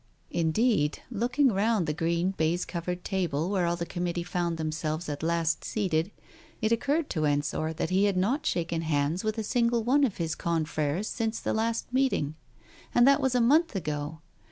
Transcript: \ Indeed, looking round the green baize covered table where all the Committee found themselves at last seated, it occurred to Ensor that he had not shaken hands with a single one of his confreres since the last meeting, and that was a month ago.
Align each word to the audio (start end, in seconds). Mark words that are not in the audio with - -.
\ 0.29 0.31
Indeed, 0.31 1.03
looking 1.11 1.49
round 1.51 1.85
the 1.85 1.93
green 1.93 2.31
baize 2.31 2.65
covered 2.65 3.03
table 3.03 3.51
where 3.51 3.67
all 3.67 3.75
the 3.75 3.85
Committee 3.85 4.23
found 4.23 4.57
themselves 4.57 5.07
at 5.07 5.21
last 5.21 5.63
seated, 5.63 6.09
it 6.59 6.71
occurred 6.71 7.07
to 7.11 7.27
Ensor 7.27 7.71
that 7.73 7.91
he 7.91 8.05
had 8.05 8.17
not 8.17 8.43
shaken 8.47 8.81
hands 8.81 9.23
with 9.23 9.37
a 9.37 9.43
single 9.43 9.83
one 9.83 10.03
of 10.03 10.17
his 10.17 10.33
confreres 10.33 11.07
since 11.07 11.39
the 11.39 11.53
last 11.53 11.85
meeting, 11.93 12.33
and 12.95 13.05
that 13.07 13.21
was 13.21 13.35
a 13.35 13.39
month 13.41 13.75
ago. 13.75 14.21